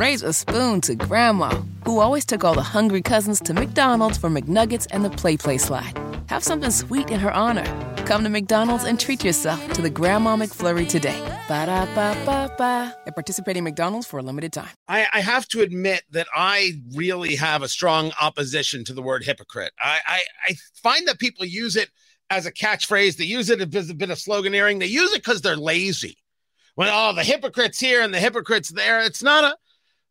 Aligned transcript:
raise 0.00 0.22
a 0.22 0.32
spoon 0.32 0.80
to 0.80 0.94
Grandma, 0.94 1.50
who 1.84 2.00
always 2.00 2.24
took 2.24 2.42
all 2.42 2.54
the 2.54 2.62
hungry 2.62 3.02
cousins 3.02 3.38
to 3.38 3.52
McDonald's 3.52 4.16
for 4.16 4.30
McNuggets 4.30 4.86
and 4.92 5.04
the 5.04 5.10
Play 5.10 5.36
Play 5.36 5.58
slide. 5.58 5.92
Have 6.28 6.42
something 6.42 6.70
sweet 6.70 7.10
in 7.10 7.20
her 7.20 7.30
honor. 7.30 7.66
Come 8.06 8.24
to 8.24 8.30
McDonald's 8.30 8.84
and 8.84 8.98
treat 8.98 9.22
yourself 9.22 9.60
to 9.74 9.82
the 9.82 9.90
Grandma 9.90 10.36
McFlurry 10.36 10.88
today. 10.88 11.20
Ba 11.48 11.66
da 11.66 11.84
ba 11.94 12.16
ba 12.24 12.50
ba. 12.56 12.96
At 13.06 13.14
participating 13.14 13.62
McDonald's 13.62 14.06
for 14.06 14.18
a 14.18 14.22
limited 14.22 14.54
time. 14.54 14.70
I, 14.88 15.06
I, 15.12 15.20
have 15.20 15.46
to 15.48 15.60
admit 15.60 16.02
that 16.12 16.28
I 16.34 16.72
really 16.94 17.36
have 17.36 17.62
a 17.62 17.68
strong 17.68 18.10
opposition 18.18 18.84
to 18.84 18.94
the 18.94 19.02
word 19.02 19.22
hypocrite. 19.22 19.72
I, 19.78 19.98
I, 20.06 20.20
I 20.48 20.54
find 20.82 21.06
that 21.08 21.18
people 21.18 21.44
use 21.44 21.76
it 21.76 21.90
as 22.30 22.46
a 22.46 22.52
catchphrase. 22.52 23.18
They 23.18 23.24
use 23.24 23.50
it 23.50 23.60
as 23.60 23.90
a 23.90 23.94
bit 23.94 24.08
of 24.08 24.16
sloganeering. 24.16 24.80
They 24.80 24.86
use 24.86 25.12
it 25.12 25.22
because 25.22 25.42
they're 25.42 25.56
lazy. 25.56 26.16
When 26.74 26.88
oh, 26.90 27.12
the 27.12 27.22
hypocrites 27.22 27.78
here 27.78 28.00
and 28.00 28.14
the 28.14 28.20
hypocrites 28.20 28.70
there. 28.70 29.00
It's 29.02 29.22
not 29.22 29.44
a 29.44 29.56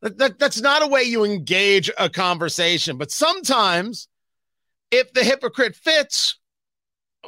that, 0.01 0.17
that 0.17 0.39
that's 0.39 0.61
not 0.61 0.81
a 0.81 0.87
way 0.87 1.03
you 1.03 1.23
engage 1.23 1.89
a 1.97 2.09
conversation. 2.09 2.97
But 2.97 3.11
sometimes, 3.11 4.07
if 4.91 5.13
the 5.13 5.23
hypocrite 5.23 5.75
fits, 5.75 6.37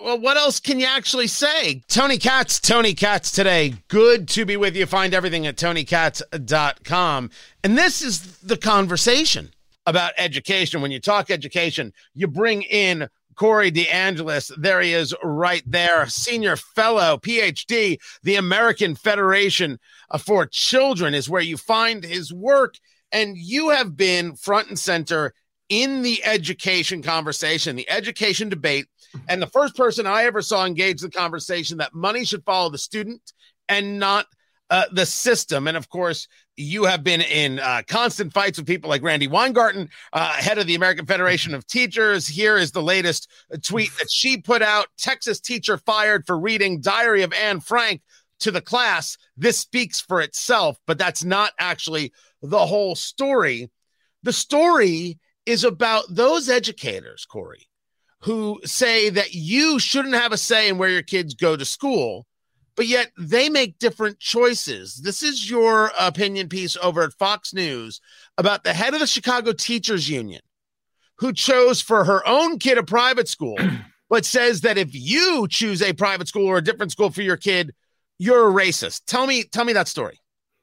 well, 0.01 0.19
what 0.19 0.37
else 0.37 0.59
can 0.59 0.79
you 0.79 0.85
actually 0.85 1.27
say? 1.27 1.81
Tony 1.87 2.17
Katz, 2.17 2.59
Tony 2.59 2.93
Katz 2.93 3.31
today. 3.31 3.75
Good 3.87 4.27
to 4.29 4.45
be 4.45 4.57
with 4.57 4.75
you. 4.75 4.85
Find 4.85 5.13
everything 5.13 5.45
at 5.47 5.57
tonykatz.com. 5.57 7.29
And 7.63 7.77
this 7.77 8.01
is 8.01 8.37
the 8.37 8.57
conversation 8.57 9.51
about 9.85 10.13
education. 10.17 10.81
When 10.81 10.91
you 10.91 10.99
talk 10.99 11.29
education, 11.29 11.93
you 12.13 12.27
bring 12.27 12.61
in 12.63 13.09
Corey 13.35 13.71
DeAngelis. 13.71 14.51
There 14.57 14.81
he 14.81 14.93
is 14.93 15.13
right 15.23 15.63
there, 15.65 16.07
senior 16.07 16.55
fellow, 16.55 17.17
PhD, 17.17 17.97
the 18.23 18.35
American 18.35 18.95
Federation 18.95 19.79
uh, 20.09 20.17
for 20.17 20.45
Children 20.45 21.13
is 21.13 21.29
where 21.29 21.41
you 21.41 21.57
find 21.57 22.03
his 22.03 22.33
work. 22.33 22.75
And 23.11 23.37
you 23.37 23.69
have 23.69 23.97
been 23.97 24.35
front 24.35 24.69
and 24.69 24.79
center 24.79 25.33
in 25.67 26.01
the 26.01 26.23
education 26.23 27.01
conversation, 27.01 27.75
the 27.75 27.89
education 27.89 28.49
debate. 28.49 28.87
And 29.27 29.41
the 29.41 29.47
first 29.47 29.75
person 29.75 30.07
I 30.07 30.23
ever 30.23 30.41
saw 30.41 30.65
engage 30.65 31.01
the 31.01 31.09
conversation 31.09 31.77
that 31.77 31.93
money 31.93 32.23
should 32.23 32.45
follow 32.45 32.69
the 32.69 32.77
student 32.77 33.21
and 33.67 33.99
not 33.99 34.25
uh, 34.71 34.85
the 34.93 35.05
system. 35.05 35.67
And 35.67 35.75
of 35.75 35.89
course, 35.89 36.27
you 36.55 36.85
have 36.85 37.03
been 37.03 37.21
in 37.21 37.59
uh, 37.59 37.81
constant 37.87 38.31
fights 38.31 38.57
with 38.57 38.65
people 38.65 38.89
like 38.89 39.03
Randi 39.03 39.27
Weingarten, 39.27 39.89
uh, 40.13 40.33
head 40.33 40.57
of 40.57 40.65
the 40.65 40.75
American 40.75 41.05
Federation 41.05 41.53
of 41.53 41.67
Teachers. 41.67 42.25
Here 42.25 42.57
is 42.57 42.71
the 42.71 42.81
latest 42.81 43.29
tweet 43.63 43.91
that 43.99 44.09
she 44.09 44.37
put 44.37 44.61
out 44.61 44.87
Texas 44.97 45.41
teacher 45.41 45.77
fired 45.77 46.25
for 46.25 46.39
reading 46.39 46.79
Diary 46.79 47.21
of 47.21 47.33
Anne 47.33 47.59
Frank 47.59 48.01
to 48.39 48.49
the 48.49 48.61
class. 48.61 49.17
This 49.35 49.59
speaks 49.59 49.99
for 49.99 50.21
itself, 50.21 50.77
but 50.87 50.97
that's 50.97 51.23
not 51.23 51.51
actually 51.59 52.13
the 52.41 52.65
whole 52.65 52.95
story. 52.95 53.69
The 54.23 54.33
story 54.33 55.19
is 55.45 55.65
about 55.65 56.05
those 56.09 56.47
educators, 56.47 57.25
Corey, 57.25 57.67
who 58.21 58.61
say 58.63 59.09
that 59.09 59.33
you 59.33 59.79
shouldn't 59.79 60.15
have 60.15 60.31
a 60.31 60.37
say 60.37 60.69
in 60.69 60.77
where 60.77 60.89
your 60.89 61.01
kids 61.01 61.33
go 61.33 61.57
to 61.57 61.65
school 61.65 62.25
but 62.81 62.87
yet 62.87 63.11
they 63.15 63.47
make 63.47 63.77
different 63.77 64.17
choices. 64.17 64.95
This 65.03 65.21
is 65.21 65.47
your 65.47 65.91
opinion 65.99 66.49
piece 66.49 66.75
over 66.81 67.03
at 67.03 67.13
Fox 67.13 67.53
News 67.53 68.01
about 68.39 68.63
the 68.63 68.73
head 68.73 68.95
of 68.95 68.99
the 68.99 69.05
Chicago 69.05 69.51
Teachers 69.51 70.09
Union 70.09 70.41
who 71.19 71.31
chose 71.31 71.79
for 71.79 72.03
her 72.05 72.27
own 72.27 72.57
kid 72.57 72.79
a 72.79 72.83
private 72.83 73.27
school, 73.27 73.55
but 74.09 74.25
says 74.25 74.61
that 74.61 74.79
if 74.79 74.89
you 74.93 75.45
choose 75.47 75.83
a 75.83 75.93
private 75.93 76.27
school 76.27 76.47
or 76.47 76.57
a 76.57 76.63
different 76.63 76.91
school 76.91 77.11
for 77.11 77.21
your 77.21 77.37
kid, 77.37 77.71
you're 78.17 78.49
a 78.49 78.51
racist. 78.51 79.03
Tell 79.05 79.27
me, 79.27 79.43
tell 79.43 79.63
me 79.63 79.73
that 79.73 79.87
story. 79.87 80.19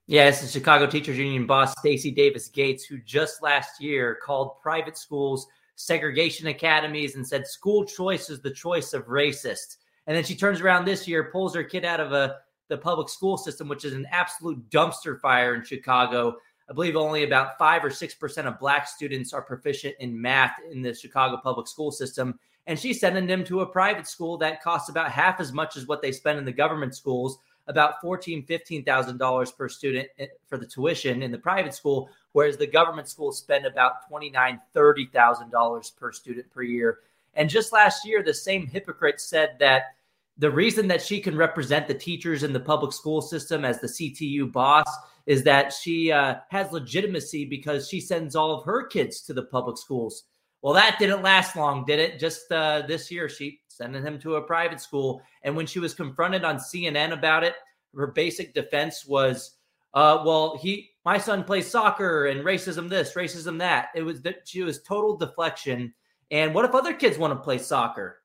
Yes, 0.09 0.43
the 0.43 0.49
Chicago 0.49 0.89
Teachers 0.89 1.19
Union 1.19 1.47
boss 1.47 1.73
Stacy 1.79 2.11
Davis 2.11 2.49
Gates, 2.49 2.83
who 2.85 2.99
just 2.99 3.45
last 3.45 3.81
year 3.81 4.19
called 4.25 4.61
private 4.61 4.99
schools 4.99 5.47
segregation 5.77 6.49
academies 6.49 7.15
and 7.15 7.25
said 7.25 7.47
school 7.47 7.85
choice 7.85 8.29
is 8.29 8.41
the 8.41 8.51
choice 8.51 8.93
of 8.93 9.07
racists. 9.07 9.77
And 10.09 10.17
then 10.17 10.25
she 10.25 10.35
turns 10.35 10.63
around 10.63 10.87
this 10.87 11.07
year, 11.07 11.31
pulls 11.31 11.55
her 11.55 11.63
kid 11.63 11.85
out 11.85 12.01
of 12.01 12.13
a 12.13 12.39
the 12.69 12.77
public 12.77 13.09
school 13.09 13.37
system, 13.37 13.69
which 13.69 13.85
is 13.85 13.93
an 13.93 14.07
absolute 14.11 14.69
dumpster 14.71 15.21
fire 15.21 15.55
in 15.55 15.65
Chicago. 15.65 16.37
I 16.69 16.75
believe 16.75 16.97
only 16.97 17.25
about 17.25 17.57
five 17.59 17.85
or 17.85 17.91
six 17.91 18.15
percent 18.15 18.49
of 18.49 18.59
black 18.59 18.89
students 18.89 19.33
are 19.33 19.43
proficient 19.43 19.95
in 20.01 20.21
math 20.21 20.57
in 20.71 20.83
the 20.83 20.95
Chicago 20.95 21.39
public 21.43 21.69
school 21.69 21.93
system. 21.93 22.39
And 22.67 22.79
she's 22.79 23.01
sending 23.01 23.27
them 23.27 23.45
to 23.45 23.61
a 23.61 23.67
private 23.67 24.07
school 24.07 24.37
that 24.39 24.63
costs 24.63 24.91
about 24.91 25.11
half 25.11 25.41
as 25.41 25.53
much 25.53 25.77
as 25.77 25.87
what 25.87 26.03
they 26.03 26.13
spend 26.13 26.39
in 26.39 26.45
the 26.45 26.53
government 26.53 26.95
schools, 26.95 27.39
about 27.67 28.01
fourteen, 28.01 28.45
fifteen 28.45 28.85
thousand 28.85 29.19
dollars 29.19 29.51
per 29.51 29.69
student 29.69 30.09
eh, 30.19 30.27
for 30.47 30.57
the 30.57 30.67
tuition 30.67 31.23
in 31.23 31.31
the 31.31 31.39
private 31.39 31.75
school, 31.75 32.11
whereas 32.33 32.57
the 32.57 32.67
government 32.67 33.09
schools 33.09 33.39
spend 33.39 33.67
about 33.67 34.07
twenty 34.09 34.31
nine, 34.31 34.61
thirty 34.73 35.07
thousand 35.07 35.51
dollars 35.51 35.91
per 35.91 36.13
student 36.13 36.51
per 36.51 36.63
year. 36.63 37.01
And 37.35 37.49
just 37.49 37.73
last 37.73 38.07
year, 38.07 38.23
the 38.23 38.35
same 38.35 38.67
hypocrite 38.67 39.21
said 39.21 39.57
that 39.61 39.95
the 40.39 40.51
reason 40.51 40.87
that 40.89 41.03
she 41.03 41.21
can 41.21 41.37
represent 41.37 41.89
the 41.89 41.95
teachers 41.95 42.45
in 42.45 42.53
the 42.53 42.61
public 42.61 42.93
school 42.93 43.21
system 43.21 43.65
as 43.65 43.81
the 43.81 43.89
CTU 43.89 44.51
boss 44.51 44.87
is 45.27 45.43
that 45.43 45.73
she 45.73 46.13
uh, 46.13 46.37
has 46.51 46.73
legitimacy 46.73 47.45
because 47.45 47.89
she 47.89 48.01
sends 48.01 48.37
all 48.37 48.53
of 48.55 48.65
her 48.65 48.87
kids 48.87 49.21
to 49.23 49.35
the 49.35 49.43
public 49.43 49.77
schools. 49.77 50.25
Well, 50.63 50.75
that 50.75 50.97
didn't 50.99 51.23
last 51.23 51.57
long, 51.57 51.85
did 51.85 51.99
it? 51.99 52.19
Just 52.19 52.51
uh, 52.53 52.83
this 52.87 53.11
year, 53.11 53.29
she 53.29 53.61
sending 53.69 54.03
him 54.03 54.19
to 54.21 54.37
a 54.37 54.43
private 54.43 54.81
school. 54.81 55.23
And 55.43 55.57
when 55.57 55.67
she 55.67 55.81
was 55.81 55.95
confronted 55.95 56.45
on 56.45 56.57
CNN 56.57 57.13
about 57.13 57.45
it, 57.45 57.55
her 57.95 58.09
basic 58.09 58.55
defense 58.55 59.07
was, 59.07 59.57
uh, 59.95 60.23
"Well, 60.25 60.57
he, 60.61 60.91
my 61.05 61.19
son 61.19 61.45
plays 61.45 61.71
soccer, 61.71 62.27
and 62.27 62.45
racism 62.45 62.89
this, 62.89 63.15
racism 63.15 63.59
that." 63.59 63.89
It 63.95 64.03
was 64.03 64.21
that 64.23 64.49
she 64.49 64.63
was 64.63 64.83
total 64.83 65.17
deflection. 65.17 65.95
And 66.31 66.55
what 66.55 66.65
if 66.65 66.75
other 66.75 66.93
kids 66.93 67.19
want 67.19 67.33
to 67.33 67.45
play 67.45 67.59
soccer? 67.59 68.21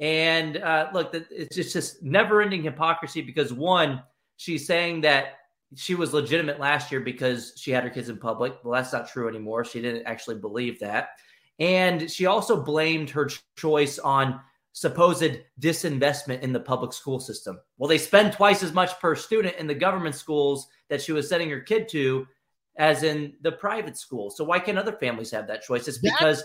And 0.00 0.58
uh, 0.58 0.90
look, 0.92 1.12
it's 1.12 1.54
just 1.54 1.72
just 1.72 2.02
never 2.02 2.40
ending 2.40 2.62
hypocrisy 2.62 3.20
because 3.20 3.52
one, 3.52 4.02
she's 4.36 4.66
saying 4.66 5.00
that 5.02 5.38
she 5.74 5.94
was 5.94 6.14
legitimate 6.14 6.60
last 6.60 6.90
year 6.92 7.00
because 7.00 7.52
she 7.56 7.70
had 7.70 7.84
her 7.84 7.90
kids 7.90 8.08
in 8.08 8.16
public. 8.16 8.54
Well, 8.62 8.74
that's 8.74 8.92
not 8.92 9.08
true 9.08 9.28
anymore. 9.28 9.64
She 9.64 9.82
didn't 9.82 10.06
actually 10.06 10.36
believe 10.36 10.78
that. 10.80 11.10
And 11.58 12.10
she 12.10 12.26
also 12.26 12.62
blamed 12.62 13.10
her 13.10 13.28
choice 13.56 13.98
on 13.98 14.40
supposed 14.72 15.40
disinvestment 15.60 16.40
in 16.42 16.52
the 16.52 16.60
public 16.60 16.92
school 16.92 17.18
system. 17.18 17.58
Well, 17.78 17.88
they 17.88 17.98
spend 17.98 18.32
twice 18.32 18.62
as 18.62 18.72
much 18.72 18.98
per 19.00 19.16
student 19.16 19.56
in 19.56 19.66
the 19.66 19.74
government 19.74 20.14
schools 20.14 20.68
that 20.88 21.02
she 21.02 21.12
was 21.12 21.28
sending 21.28 21.50
her 21.50 21.60
kid 21.60 21.88
to 21.88 22.26
as 22.78 23.02
in 23.02 23.34
the 23.42 23.52
private 23.52 23.98
school. 23.98 24.30
So 24.30 24.44
why 24.44 24.60
can't 24.60 24.78
other 24.78 24.92
families 24.92 25.32
have 25.32 25.48
that 25.48 25.62
choice? 25.62 25.88
It's 25.88 25.98
because 25.98 26.44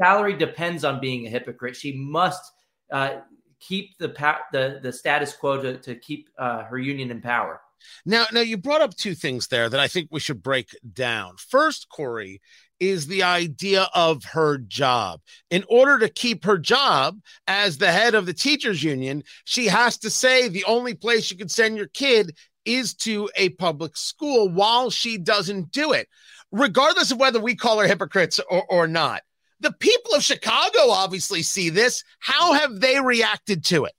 salary 0.00 0.34
depends 0.34 0.82
on 0.82 0.98
being 0.98 1.26
a 1.26 1.30
hypocrite. 1.30 1.76
She 1.76 1.92
must 1.92 2.42
uh, 2.90 3.20
keep 3.60 3.96
the, 3.98 4.08
the 4.52 4.80
the 4.82 4.92
status 4.92 5.34
quo 5.34 5.60
to, 5.60 5.78
to 5.78 5.94
keep 5.94 6.28
uh, 6.38 6.64
her 6.64 6.78
union 6.78 7.10
in 7.10 7.20
power. 7.20 7.60
Now, 8.06 8.26
now 8.32 8.40
you 8.40 8.56
brought 8.56 8.80
up 8.80 8.96
two 8.96 9.14
things 9.14 9.48
there 9.48 9.68
that 9.68 9.80
I 9.80 9.88
think 9.88 10.08
we 10.10 10.20
should 10.20 10.42
break 10.42 10.70
down. 10.94 11.36
First, 11.36 11.88
Corey, 11.90 12.40
is 12.80 13.06
the 13.06 13.22
idea 13.22 13.88
of 13.94 14.24
her 14.24 14.58
job. 14.58 15.20
In 15.50 15.64
order 15.68 15.98
to 15.98 16.08
keep 16.08 16.44
her 16.44 16.58
job 16.58 17.18
as 17.46 17.78
the 17.78 17.92
head 17.92 18.14
of 18.14 18.26
the 18.26 18.34
teachers 18.34 18.82
union, 18.82 19.22
she 19.44 19.66
has 19.66 19.98
to 19.98 20.10
say 20.10 20.48
the 20.48 20.64
only 20.64 20.94
place 20.94 21.30
you 21.30 21.36
can 21.36 21.48
send 21.48 21.76
your 21.76 21.86
kid 21.88 22.36
is 22.64 22.94
to 22.94 23.30
a 23.36 23.50
public 23.50 23.96
school 23.96 24.48
while 24.48 24.90
she 24.90 25.18
doesn't 25.18 25.70
do 25.70 25.92
it, 25.92 26.08
regardless 26.50 27.10
of 27.10 27.18
whether 27.18 27.40
we 27.40 27.54
call 27.54 27.78
her 27.78 27.86
hypocrites 27.86 28.40
or, 28.50 28.64
or 28.68 28.86
not. 28.86 29.22
The 29.64 29.72
people 29.72 30.12
of 30.12 30.22
Chicago 30.22 30.90
obviously 30.90 31.40
see 31.40 31.70
this. 31.70 32.04
How 32.18 32.52
have 32.52 32.80
they 32.80 33.00
reacted 33.00 33.64
to 33.64 33.86
it? 33.86 33.94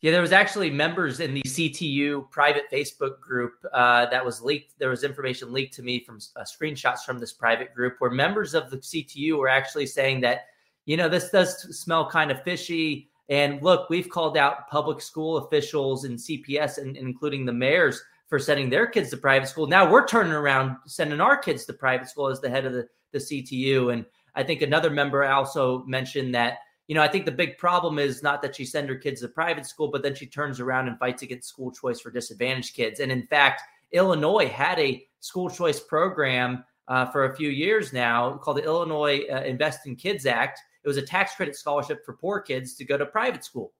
Yeah, 0.00 0.12
there 0.12 0.22
was 0.22 0.32
actually 0.32 0.70
members 0.70 1.20
in 1.20 1.34
the 1.34 1.42
CTU 1.42 2.30
private 2.30 2.64
Facebook 2.72 3.20
group 3.20 3.52
uh, 3.74 4.06
that 4.06 4.24
was 4.24 4.40
leaked. 4.40 4.78
There 4.78 4.88
was 4.88 5.04
information 5.04 5.52
leaked 5.52 5.74
to 5.74 5.82
me 5.82 6.02
from 6.02 6.20
uh, 6.36 6.44
screenshots 6.44 7.00
from 7.00 7.18
this 7.18 7.34
private 7.34 7.74
group 7.74 7.96
where 7.98 8.10
members 8.10 8.54
of 8.54 8.70
the 8.70 8.78
CTU 8.78 9.36
were 9.36 9.48
actually 9.48 9.84
saying 9.84 10.22
that, 10.22 10.46
you 10.86 10.96
know, 10.96 11.10
this 11.10 11.28
does 11.28 11.78
smell 11.78 12.08
kind 12.08 12.30
of 12.30 12.42
fishy. 12.42 13.10
And 13.28 13.62
look, 13.62 13.90
we've 13.90 14.08
called 14.08 14.38
out 14.38 14.70
public 14.70 15.02
school 15.02 15.36
officials 15.36 16.04
and 16.04 16.18
CPS, 16.18 16.78
and, 16.78 16.96
and 16.96 17.06
including 17.06 17.44
the 17.44 17.52
mayors, 17.52 18.00
for 18.28 18.38
sending 18.38 18.70
their 18.70 18.86
kids 18.86 19.10
to 19.10 19.18
private 19.18 19.48
school. 19.48 19.66
Now 19.66 19.90
we're 19.90 20.06
turning 20.06 20.32
around 20.32 20.78
sending 20.86 21.20
our 21.20 21.36
kids 21.36 21.66
to 21.66 21.74
private 21.74 22.08
school 22.08 22.28
as 22.28 22.40
the 22.40 22.48
head 22.48 22.64
of 22.64 22.72
the, 22.72 22.88
the 23.12 23.18
CTU. 23.18 23.92
And 23.92 24.06
I 24.34 24.42
think 24.42 24.62
another 24.62 24.90
member 24.90 25.24
also 25.24 25.84
mentioned 25.84 26.34
that, 26.34 26.58
you 26.88 26.94
know, 26.94 27.02
I 27.02 27.08
think 27.08 27.24
the 27.24 27.32
big 27.32 27.56
problem 27.56 27.98
is 27.98 28.22
not 28.22 28.42
that 28.42 28.56
she 28.56 28.64
sends 28.64 28.88
her 28.88 28.96
kids 28.96 29.20
to 29.20 29.28
private 29.28 29.66
school, 29.66 29.88
but 29.88 30.02
then 30.02 30.14
she 30.14 30.26
turns 30.26 30.60
around 30.60 30.88
and 30.88 30.98
fights 30.98 31.22
against 31.22 31.48
school 31.48 31.70
choice 31.70 32.00
for 32.00 32.10
disadvantaged 32.10 32.74
kids. 32.74 33.00
And 33.00 33.10
in 33.10 33.26
fact, 33.26 33.62
Illinois 33.92 34.48
had 34.48 34.78
a 34.78 35.06
school 35.20 35.48
choice 35.48 35.80
program 35.80 36.64
uh, 36.88 37.06
for 37.06 37.26
a 37.26 37.36
few 37.36 37.48
years 37.48 37.92
now 37.92 38.36
called 38.36 38.58
the 38.58 38.64
Illinois 38.64 39.22
uh, 39.32 39.42
Invest 39.42 39.86
in 39.86 39.96
Kids 39.96 40.26
Act. 40.26 40.60
It 40.82 40.88
was 40.88 40.98
a 40.98 41.02
tax 41.02 41.34
credit 41.34 41.56
scholarship 41.56 42.04
for 42.04 42.14
poor 42.14 42.40
kids 42.40 42.74
to 42.74 42.84
go 42.84 42.98
to 42.98 43.06
private 43.06 43.44
school. 43.44 43.72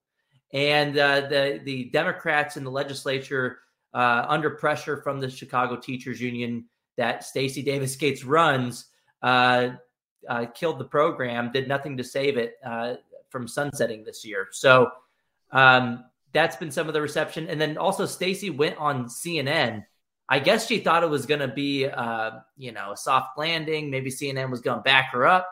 And 0.52 0.96
uh, 0.96 1.22
the 1.22 1.60
the 1.64 1.86
Democrats 1.86 2.56
in 2.56 2.64
the 2.64 2.70
legislature, 2.70 3.58
uh, 3.92 4.24
under 4.28 4.50
pressure 4.50 4.96
from 4.98 5.20
the 5.20 5.28
Chicago 5.28 5.76
Teachers 5.76 6.20
Union, 6.20 6.64
that 6.96 7.24
Stacy 7.24 7.62
Davis 7.62 7.96
Gates 7.96 8.24
runs 8.24 8.86
uh, 10.28 10.46
killed 10.46 10.78
the 10.78 10.84
program, 10.84 11.52
did 11.52 11.68
nothing 11.68 11.96
to 11.96 12.04
save 12.04 12.36
it 12.36 12.54
uh, 12.64 12.94
from 13.30 13.48
sunsetting 13.48 14.04
this 14.04 14.24
year. 14.24 14.48
So 14.52 14.90
um, 15.52 16.04
that's 16.32 16.56
been 16.56 16.70
some 16.70 16.88
of 16.88 16.94
the 16.94 17.00
reception. 17.00 17.48
And 17.48 17.60
then 17.60 17.78
also 17.78 18.06
Stacy 18.06 18.50
went 18.50 18.76
on 18.78 19.06
CNN. 19.06 19.84
I 20.28 20.38
guess 20.38 20.66
she 20.66 20.78
thought 20.78 21.02
it 21.02 21.10
was 21.10 21.26
going 21.26 21.40
to 21.40 21.48
be, 21.48 21.86
uh, 21.86 22.32
you 22.56 22.72
know, 22.72 22.92
a 22.92 22.96
soft 22.96 23.38
landing. 23.38 23.90
Maybe 23.90 24.10
CNN 24.10 24.50
was 24.50 24.60
going 24.60 24.78
to 24.78 24.82
back 24.82 25.12
her 25.12 25.26
up. 25.26 25.50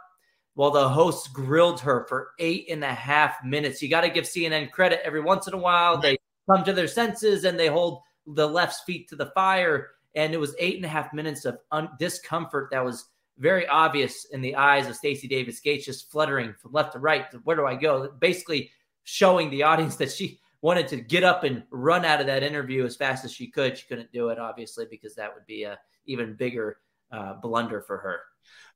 Well, 0.54 0.70
the 0.70 0.88
host 0.88 1.32
grilled 1.32 1.80
her 1.80 2.04
for 2.08 2.30
eight 2.38 2.66
and 2.70 2.84
a 2.84 2.92
half 2.92 3.42
minutes. 3.44 3.80
You 3.80 3.88
got 3.88 4.02
to 4.02 4.10
give 4.10 4.24
CNN 4.24 4.70
credit. 4.70 5.00
Every 5.04 5.20
once 5.20 5.46
in 5.46 5.54
a 5.54 5.58
while, 5.58 5.98
they 5.98 6.18
come 6.50 6.64
to 6.64 6.72
their 6.72 6.88
senses 6.88 7.44
and 7.44 7.58
they 7.58 7.68
hold 7.68 8.02
the 8.26 8.46
left's 8.46 8.80
feet 8.80 9.08
to 9.08 9.16
the 9.16 9.32
fire. 9.34 9.90
And 10.14 10.34
it 10.34 10.38
was 10.38 10.54
eight 10.58 10.76
and 10.76 10.84
a 10.84 10.88
half 10.88 11.12
minutes 11.14 11.44
of 11.46 11.58
un- 11.70 11.90
discomfort 11.98 12.68
that 12.70 12.84
was 12.84 13.06
very 13.38 13.66
obvious 13.66 14.26
in 14.26 14.40
the 14.40 14.56
eyes 14.56 14.88
of 14.88 14.96
Stacy 14.96 15.28
Davis 15.28 15.60
Gates, 15.60 15.86
just 15.86 16.10
fluttering 16.10 16.54
from 16.60 16.72
left 16.72 16.92
to 16.92 16.98
right. 16.98 17.26
Where 17.44 17.56
do 17.56 17.66
I 17.66 17.74
go? 17.74 18.08
Basically, 18.18 18.70
showing 19.04 19.50
the 19.50 19.64
audience 19.64 19.96
that 19.96 20.12
she 20.12 20.38
wanted 20.60 20.86
to 20.88 20.96
get 20.96 21.24
up 21.24 21.42
and 21.42 21.64
run 21.70 22.04
out 22.04 22.20
of 22.20 22.26
that 22.26 22.42
interview 22.42 22.84
as 22.84 22.94
fast 22.94 23.24
as 23.24 23.32
she 23.32 23.48
could. 23.48 23.76
She 23.76 23.86
couldn't 23.86 24.12
do 24.12 24.28
it, 24.28 24.38
obviously, 24.38 24.86
because 24.90 25.16
that 25.16 25.34
would 25.34 25.46
be 25.46 25.64
a 25.64 25.78
even 26.06 26.34
bigger 26.34 26.78
uh, 27.10 27.34
blunder 27.34 27.82
for 27.82 27.98
her. 27.98 28.20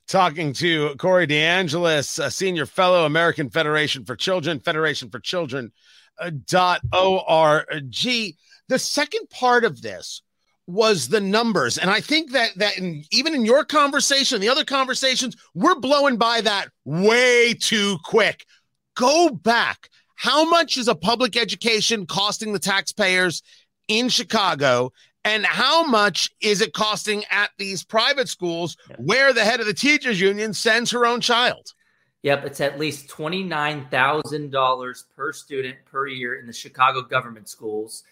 Talking 0.09 0.53
to 0.55 0.95
Corey 0.97 1.27
DeAngelis, 1.27 2.25
a 2.25 2.31
senior 2.31 2.67
fellow, 2.67 3.07
American 3.07 3.51
Federation 3.51 4.05
for 4.05 4.15
Children, 4.15 4.61
Federation 4.61 5.11
for 5.11 5.19
Children 5.19 5.73
uh, 6.19 6.31
dot 6.47 6.81
org. 6.93 7.67
The 8.69 8.79
second 8.79 9.31
part 9.31 9.65
of 9.65 9.81
this 9.81 10.23
was 10.67 11.09
the 11.09 11.21
numbers. 11.21 11.79
And 11.79 11.91
I 11.91 12.01
think 12.01 12.33
that 12.33 12.51
that 12.57 12.79
in, 12.79 13.05
even 13.13 13.35
in 13.35 13.45
your 13.45 13.65
conversation, 13.65 14.41
the 14.41 14.49
other 14.49 14.65
conversations, 14.65 15.37
we're 15.55 15.79
blowing 15.79 16.17
by 16.17 16.41
that 16.41 16.69
way 16.85 17.55
too 17.55 17.99
quick. 18.05 18.45
Go 18.97 19.31
back. 19.31 19.89
How 20.17 20.45
much 20.49 20.77
is 20.77 20.89
a 20.89 20.95
public 20.95 21.37
education 21.37 22.07
costing 22.07 22.53
the 22.53 22.59
taxpayers 22.59 23.43
in 23.89 24.09
Chicago? 24.09 24.93
And 25.25 25.45
how 25.45 25.85
much 25.85 26.31
is 26.41 26.61
it 26.61 26.73
costing 26.73 27.25
at 27.31 27.51
these 27.59 27.85
private 27.85 28.29
schools 28.29 28.77
where 28.97 29.33
the 29.33 29.45
head 29.45 29.59
of 29.61 29.67
the 29.67 29.75
teachers 29.75 30.21
union 30.21 30.55
sends 30.55 30.91
her 30.93 31.05
own 31.05 31.21
child? 31.21 31.73
Yep, 32.23 32.47
it's 32.47 32.61
at 32.61 32.79
least 32.79 33.09
$29,000 33.09 35.05
per 35.15 35.33
student 35.33 35.77
per 35.85 36.07
year 36.07 36.39
in 36.41 36.47
the 36.47 36.53
Chicago 36.53 37.03
government 37.03 37.49
schools 37.49 38.05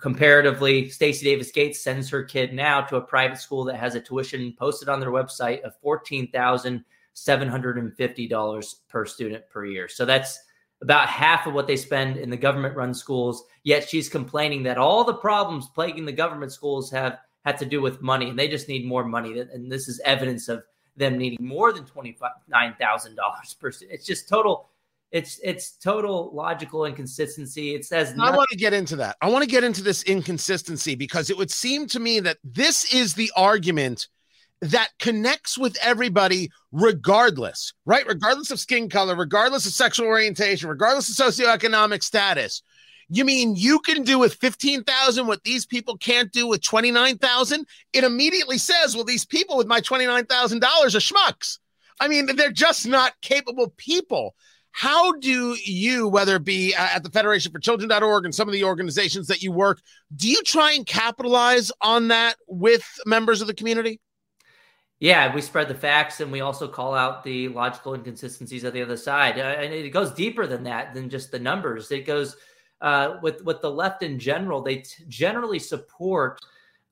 comparatively, 0.00 0.88
Stacy 0.88 1.24
Davis 1.24 1.50
Gates 1.50 1.80
sends 1.80 2.08
her 2.08 2.22
kid 2.22 2.52
now 2.52 2.80
to 2.82 2.96
a 2.96 3.00
private 3.00 3.38
school 3.38 3.64
that 3.64 3.76
has 3.76 3.94
a 3.94 4.00
tuition 4.00 4.54
posted 4.58 4.88
on 4.88 5.00
their 5.00 5.10
website 5.10 5.60
of 5.62 5.76
fourteen 5.82 6.30
thousand 6.30 6.84
seven 7.14 7.48
hundred 7.48 7.78
and 7.78 7.94
fifty 7.96 8.28
dollars 8.28 8.82
per 8.88 9.04
student 9.04 9.48
per 9.50 9.64
year. 9.64 9.88
So 9.88 10.04
that's 10.04 10.38
about 10.80 11.08
half 11.08 11.46
of 11.46 11.54
what 11.54 11.66
they 11.66 11.76
spend 11.76 12.16
in 12.16 12.30
the 12.30 12.36
government-run 12.36 12.94
schools. 12.94 13.44
Yet 13.64 13.88
she's 13.88 14.08
complaining 14.08 14.62
that 14.62 14.78
all 14.78 15.02
the 15.02 15.14
problems 15.14 15.68
plaguing 15.74 16.04
the 16.04 16.12
government 16.12 16.52
schools 16.52 16.90
have 16.92 17.18
had 17.44 17.58
to 17.58 17.66
do 17.66 17.82
with 17.82 18.00
money, 18.00 18.30
and 18.30 18.38
they 18.38 18.46
just 18.46 18.68
need 18.68 18.86
more 18.86 19.04
money. 19.04 19.40
And 19.40 19.70
this 19.70 19.88
is 19.88 20.00
evidence 20.04 20.48
of 20.48 20.62
them 20.96 21.18
needing 21.18 21.44
more 21.44 21.72
than 21.72 21.84
twenty-nine 21.84 22.76
thousand 22.78 23.16
dollars 23.16 23.56
per 23.60 23.72
student. 23.72 23.96
It's 23.96 24.06
just 24.06 24.28
total 24.28 24.70
it's 25.10 25.40
it's 25.42 25.72
total 25.72 26.30
logical 26.34 26.84
inconsistency. 26.84 27.74
It 27.74 27.84
says 27.84 28.14
nothing- 28.14 28.34
I 28.34 28.36
want 28.36 28.50
to 28.50 28.56
get 28.56 28.74
into 28.74 28.96
that. 28.96 29.16
I 29.22 29.28
want 29.28 29.42
to 29.42 29.50
get 29.50 29.64
into 29.64 29.82
this 29.82 30.02
inconsistency 30.02 30.94
because 30.94 31.30
it 31.30 31.38
would 31.38 31.50
seem 31.50 31.86
to 31.88 32.00
me 32.00 32.20
that 32.20 32.38
this 32.44 32.92
is 32.92 33.14
the 33.14 33.32
argument 33.34 34.08
that 34.60 34.90
connects 34.98 35.56
with 35.56 35.76
everybody 35.80 36.50
regardless, 36.72 37.72
right? 37.86 38.06
Regardless 38.06 38.50
of 38.50 38.60
skin 38.60 38.88
color, 38.88 39.14
regardless 39.14 39.66
of 39.66 39.72
sexual 39.72 40.06
orientation, 40.06 40.68
regardless 40.68 41.08
of 41.08 41.26
socioeconomic 41.26 42.02
status. 42.02 42.62
You 43.08 43.24
mean 43.24 43.56
you 43.56 43.78
can 43.78 44.02
do 44.02 44.18
with 44.18 44.34
15,000 44.34 45.26
what 45.26 45.42
these 45.44 45.64
people 45.64 45.96
can't 45.96 46.30
do 46.30 46.46
with 46.46 46.62
29,000? 46.62 47.66
It 47.94 48.04
immediately 48.04 48.58
says, 48.58 48.94
well, 48.94 49.04
these 49.04 49.24
people 49.24 49.56
with 49.56 49.66
my 49.66 49.80
$29,000 49.80 50.62
are 50.62 50.98
schmucks. 50.98 51.58
I 52.00 52.08
mean, 52.08 52.36
they're 52.36 52.52
just 52.52 52.86
not 52.86 53.14
capable 53.22 53.72
people. 53.76 54.34
How 54.78 55.10
do 55.10 55.56
you, 55.64 56.06
whether 56.06 56.36
it 56.36 56.44
be 56.44 56.72
at 56.72 57.02
the 57.02 57.10
Federation 57.10 57.50
for 57.50 57.58
Children.org 57.58 58.24
and 58.24 58.32
some 58.32 58.46
of 58.46 58.52
the 58.52 58.62
organizations 58.62 59.26
that 59.26 59.42
you 59.42 59.50
work, 59.50 59.80
do 60.14 60.28
you 60.28 60.40
try 60.44 60.70
and 60.70 60.86
capitalize 60.86 61.72
on 61.80 62.06
that 62.08 62.36
with 62.46 62.88
members 63.04 63.40
of 63.40 63.48
the 63.48 63.54
community? 63.54 63.98
Yeah, 65.00 65.34
we 65.34 65.40
spread 65.40 65.66
the 65.66 65.74
facts 65.74 66.20
and 66.20 66.30
we 66.30 66.42
also 66.42 66.68
call 66.68 66.94
out 66.94 67.24
the 67.24 67.48
logical 67.48 67.94
inconsistencies 67.94 68.62
of 68.62 68.72
the 68.72 68.80
other 68.80 68.96
side. 68.96 69.36
Uh, 69.36 69.42
and 69.42 69.74
it 69.74 69.90
goes 69.90 70.12
deeper 70.12 70.46
than 70.46 70.62
that, 70.62 70.94
than 70.94 71.10
just 71.10 71.32
the 71.32 71.40
numbers. 71.40 71.90
It 71.90 72.06
goes 72.06 72.36
uh, 72.80 73.16
with 73.20 73.42
with 73.42 73.60
the 73.60 73.70
left 73.72 74.04
in 74.04 74.16
general. 74.16 74.62
They 74.62 74.76
t- 74.76 75.02
generally 75.08 75.58
support 75.58 76.38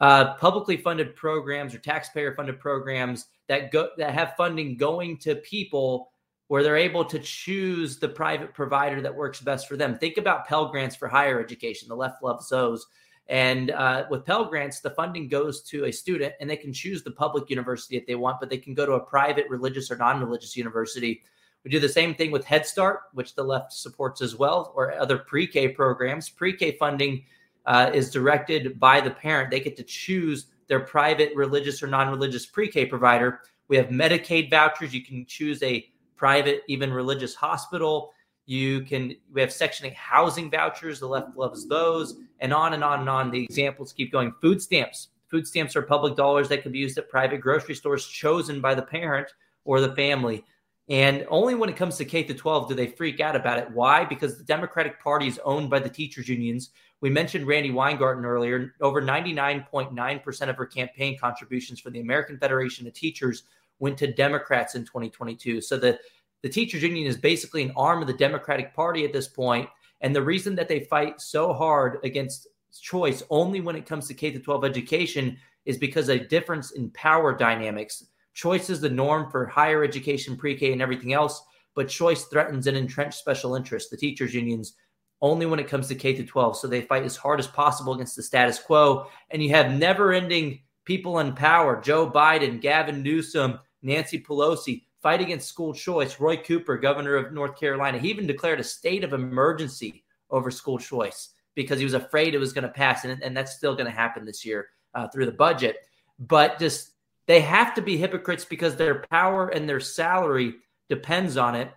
uh, 0.00 0.34
publicly 0.34 0.76
funded 0.76 1.14
programs 1.14 1.72
or 1.72 1.78
taxpayer 1.78 2.34
funded 2.34 2.58
programs 2.58 3.26
that 3.46 3.70
go 3.70 3.90
that 3.96 4.12
have 4.12 4.34
funding 4.36 4.76
going 4.76 5.18
to 5.18 5.36
people 5.36 6.10
where 6.48 6.62
they're 6.62 6.76
able 6.76 7.04
to 7.04 7.18
choose 7.18 7.98
the 7.98 8.08
private 8.08 8.54
provider 8.54 9.00
that 9.00 9.14
works 9.14 9.40
best 9.40 9.66
for 9.68 9.76
them. 9.76 9.98
Think 9.98 10.16
about 10.16 10.46
Pell 10.46 10.68
Grants 10.68 10.94
for 10.94 11.08
higher 11.08 11.40
education. 11.40 11.88
The 11.88 11.96
left 11.96 12.22
loves 12.22 12.48
those. 12.48 12.86
And 13.28 13.72
uh, 13.72 14.04
with 14.08 14.24
Pell 14.24 14.44
Grants, 14.44 14.80
the 14.80 14.90
funding 14.90 15.26
goes 15.28 15.62
to 15.64 15.86
a 15.86 15.92
student 15.92 16.34
and 16.40 16.48
they 16.48 16.56
can 16.56 16.72
choose 16.72 17.02
the 17.02 17.10
public 17.10 17.50
university 17.50 17.96
if 17.96 18.06
they 18.06 18.14
want, 18.14 18.38
but 18.38 18.48
they 18.48 18.58
can 18.58 18.74
go 18.74 18.86
to 18.86 18.92
a 18.92 19.00
private, 19.00 19.46
religious, 19.48 19.90
or 19.90 19.96
non 19.96 20.20
religious 20.20 20.56
university. 20.56 21.22
We 21.64 21.70
do 21.72 21.80
the 21.80 21.88
same 21.88 22.14
thing 22.14 22.30
with 22.30 22.44
Head 22.44 22.64
Start, 22.64 23.00
which 23.12 23.34
the 23.34 23.42
left 23.42 23.72
supports 23.72 24.22
as 24.22 24.36
well, 24.36 24.72
or 24.76 24.92
other 24.92 25.18
pre 25.18 25.48
K 25.48 25.66
programs. 25.66 26.28
Pre 26.28 26.56
K 26.56 26.76
funding 26.78 27.24
uh, 27.66 27.90
is 27.92 28.12
directed 28.12 28.78
by 28.78 29.00
the 29.00 29.10
parent. 29.10 29.50
They 29.50 29.58
get 29.58 29.76
to 29.78 29.82
choose 29.82 30.46
their 30.68 30.80
private, 30.80 31.34
religious, 31.34 31.82
or 31.82 31.88
non 31.88 32.08
religious 32.08 32.46
pre 32.46 32.68
K 32.68 32.86
provider. 32.86 33.40
We 33.66 33.76
have 33.76 33.88
Medicaid 33.88 34.48
vouchers. 34.48 34.94
You 34.94 35.04
can 35.04 35.26
choose 35.26 35.60
a 35.64 35.90
private, 36.16 36.62
even 36.68 36.92
religious 36.92 37.34
hospital. 37.34 38.12
You 38.46 38.82
can, 38.82 39.14
we 39.32 39.40
have 39.40 39.52
Section 39.52 39.86
8 39.86 39.94
housing 39.94 40.50
vouchers. 40.50 41.00
The 41.00 41.06
left 41.06 41.36
loves 41.36 41.66
those, 41.66 42.16
and 42.40 42.52
on 42.52 42.74
and 42.74 42.84
on 42.84 43.00
and 43.00 43.08
on. 43.08 43.30
The 43.30 43.44
examples 43.44 43.92
keep 43.92 44.12
going. 44.12 44.32
Food 44.40 44.62
stamps. 44.62 45.08
Food 45.28 45.46
stamps 45.46 45.74
are 45.74 45.82
public 45.82 46.14
dollars 46.16 46.48
that 46.48 46.62
can 46.62 46.70
be 46.70 46.78
used 46.78 46.96
at 46.98 47.08
private 47.08 47.40
grocery 47.40 47.74
stores 47.74 48.06
chosen 48.06 48.60
by 48.60 48.74
the 48.74 48.82
parent 48.82 49.28
or 49.64 49.80
the 49.80 49.94
family. 49.94 50.44
And 50.88 51.26
only 51.28 51.56
when 51.56 51.68
it 51.68 51.76
comes 51.76 51.96
to 51.96 52.04
K 52.04 52.22
to 52.22 52.34
12 52.34 52.68
do 52.68 52.74
they 52.74 52.86
freak 52.86 53.18
out 53.18 53.34
about 53.34 53.58
it. 53.58 53.70
Why? 53.72 54.04
Because 54.04 54.38
the 54.38 54.44
Democratic 54.44 55.02
Party 55.02 55.26
is 55.26 55.40
owned 55.44 55.68
by 55.68 55.80
the 55.80 55.88
teachers 55.88 56.28
unions. 56.28 56.70
We 57.00 57.10
mentioned 57.10 57.46
Randi 57.46 57.72
Weingarten 57.72 58.24
earlier. 58.24 58.74
Over 58.80 59.02
99.9% 59.02 60.48
of 60.48 60.56
her 60.56 60.66
campaign 60.66 61.18
contributions 61.18 61.80
for 61.80 61.90
the 61.90 62.00
American 62.00 62.38
Federation 62.38 62.86
of 62.86 62.92
Teachers 62.92 63.42
went 63.78 63.98
to 63.98 64.12
Democrats 64.12 64.74
in 64.74 64.82
2022. 64.84 65.60
So 65.60 65.76
the 65.76 65.98
the 66.42 66.48
teachers 66.48 66.82
union 66.82 67.06
is 67.06 67.16
basically 67.16 67.62
an 67.62 67.72
arm 67.76 68.00
of 68.00 68.06
the 68.06 68.14
Democratic 68.14 68.74
Party 68.74 69.04
at 69.04 69.12
this 69.12 69.26
point. 69.26 69.68
And 70.00 70.14
the 70.14 70.22
reason 70.22 70.54
that 70.56 70.68
they 70.68 70.80
fight 70.80 71.20
so 71.20 71.52
hard 71.52 71.98
against 72.04 72.46
choice 72.80 73.22
only 73.30 73.60
when 73.60 73.74
it 73.74 73.86
comes 73.86 74.06
to 74.08 74.14
K 74.14 74.36
12 74.36 74.64
education 74.64 75.38
is 75.64 75.78
because 75.78 76.08
a 76.08 76.18
difference 76.18 76.72
in 76.72 76.90
power 76.90 77.36
dynamics. 77.36 78.04
Choice 78.34 78.68
is 78.68 78.80
the 78.80 78.88
norm 78.88 79.30
for 79.30 79.46
higher 79.46 79.82
education, 79.82 80.36
pre 80.36 80.56
K, 80.56 80.72
and 80.72 80.82
everything 80.82 81.14
else, 81.14 81.42
but 81.74 81.88
choice 81.88 82.24
threatens 82.24 82.66
an 82.66 82.76
entrenched 82.76 83.18
special 83.18 83.56
interest, 83.56 83.90
the 83.90 83.96
teachers' 83.96 84.34
unions, 84.34 84.74
only 85.22 85.46
when 85.46 85.58
it 85.58 85.68
comes 85.68 85.88
to 85.88 85.94
K 85.94 86.22
12. 86.22 86.58
So 86.58 86.68
they 86.68 86.82
fight 86.82 87.04
as 87.04 87.16
hard 87.16 87.40
as 87.40 87.46
possible 87.46 87.94
against 87.94 88.14
the 88.14 88.22
status 88.22 88.58
quo. 88.58 89.08
And 89.30 89.42
you 89.42 89.50
have 89.50 89.72
never 89.72 90.12
ending 90.12 90.60
people 90.86 91.18
in 91.18 91.34
power 91.34 91.78
Joe 91.82 92.10
Biden, 92.10 92.60
Gavin 92.60 93.02
Newsom, 93.02 93.58
Nancy 93.82 94.18
Pelosi, 94.18 94.84
fight 95.02 95.20
against 95.20 95.48
school 95.48 95.74
choice. 95.74 96.18
Roy 96.18 96.38
Cooper, 96.38 96.78
governor 96.78 97.16
of 97.16 97.32
North 97.32 97.60
Carolina, 97.60 97.98
he 97.98 98.08
even 98.08 98.26
declared 98.26 98.58
a 98.58 98.64
state 98.64 99.04
of 99.04 99.12
emergency 99.12 100.04
over 100.30 100.50
school 100.50 100.78
choice 100.78 101.34
because 101.54 101.78
he 101.78 101.84
was 101.84 101.94
afraid 101.94 102.34
it 102.34 102.38
was 102.38 102.52
going 102.52 102.62
to 102.66 102.70
pass. 102.70 103.04
And, 103.04 103.22
and 103.22 103.36
that's 103.36 103.56
still 103.56 103.74
going 103.74 103.86
to 103.86 103.92
happen 103.92 104.24
this 104.24 104.44
year 104.44 104.68
uh, 104.94 105.08
through 105.08 105.26
the 105.26 105.32
budget. 105.32 105.76
But 106.18 106.58
just 106.58 106.92
they 107.26 107.40
have 107.40 107.74
to 107.74 107.82
be 107.82 107.96
hypocrites 107.96 108.44
because 108.44 108.76
their 108.76 109.04
power 109.10 109.48
and 109.48 109.68
their 109.68 109.80
salary 109.80 110.54
depends 110.88 111.36
on 111.36 111.54
it. 111.54 111.70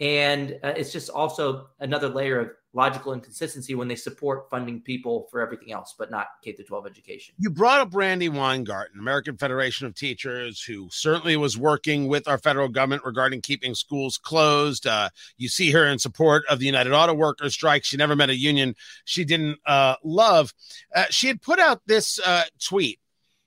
And 0.00 0.58
uh, 0.62 0.72
it's 0.76 0.92
just 0.92 1.10
also 1.10 1.68
another 1.78 2.08
layer 2.08 2.40
of 2.40 2.50
logical 2.72 3.12
inconsistency 3.12 3.74
when 3.74 3.88
they 3.88 3.96
support 3.96 4.48
funding 4.48 4.80
people 4.80 5.26
for 5.30 5.40
everything 5.40 5.72
else, 5.72 5.94
but 5.98 6.10
not 6.10 6.28
K 6.42 6.52
12 6.52 6.86
education. 6.86 7.34
You 7.38 7.50
brought 7.50 7.80
up 7.80 7.90
Randi 7.92 8.28
Weingarten, 8.28 8.98
American 8.98 9.36
Federation 9.36 9.86
of 9.86 9.94
Teachers, 9.94 10.62
who 10.62 10.88
certainly 10.90 11.36
was 11.36 11.58
working 11.58 12.08
with 12.08 12.28
our 12.28 12.38
federal 12.38 12.68
government 12.68 13.04
regarding 13.04 13.40
keeping 13.40 13.74
schools 13.74 14.16
closed. 14.16 14.86
Uh, 14.86 15.10
you 15.36 15.48
see 15.48 15.70
her 15.72 15.86
in 15.86 15.98
support 15.98 16.44
of 16.48 16.60
the 16.60 16.66
United 16.66 16.92
Auto 16.92 17.12
Workers 17.12 17.54
strike. 17.54 17.84
She 17.84 17.96
never 17.96 18.16
met 18.16 18.30
a 18.30 18.36
union 18.36 18.74
she 19.04 19.24
didn't 19.24 19.58
uh, 19.66 19.96
love. 20.04 20.54
Uh, 20.94 21.06
she 21.10 21.26
had 21.26 21.42
put 21.42 21.58
out 21.58 21.82
this 21.86 22.20
uh, 22.24 22.44
tweet 22.62 23.00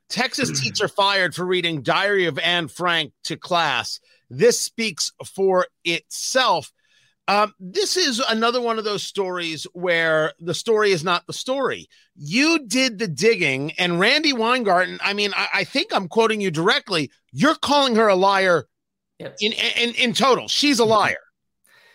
Texas 0.10 0.60
teacher 0.62 0.88
fired 0.88 1.34
for 1.34 1.46
reading 1.46 1.82
Diary 1.82 2.26
of 2.26 2.38
Anne 2.40 2.68
Frank 2.68 3.14
to 3.24 3.38
class. 3.38 4.00
This 4.38 4.60
speaks 4.60 5.12
for 5.26 5.68
itself. 5.84 6.72
Um, 7.28 7.54
this 7.60 7.96
is 7.96 8.20
another 8.20 8.60
one 8.60 8.78
of 8.78 8.84
those 8.84 9.04
stories 9.04 9.66
where 9.74 10.34
the 10.40 10.54
story 10.54 10.92
is 10.92 11.04
not 11.04 11.26
the 11.26 11.34
story. 11.34 11.88
You 12.16 12.66
did 12.68 13.00
the 13.00 13.08
digging, 13.08 13.72
and 13.74 14.00
Randi 14.00 14.34
Weingarten. 14.34 15.00
I 15.02 15.14
mean, 15.14 15.32
I, 15.36 15.48
I 15.54 15.64
think 15.64 15.94
I'm 15.94 16.10
quoting 16.10 16.42
you 16.42 16.52
directly. 16.52 17.12
You're 17.32 17.56
calling 17.56 17.96
her 17.96 18.10
a 18.10 18.16
liar. 18.16 18.68
Yep. 19.20 19.38
In, 19.40 19.54
in 19.54 19.96
in 19.96 20.14
total, 20.14 20.48
she's 20.50 20.80
a 20.80 20.86
liar. 20.86 21.16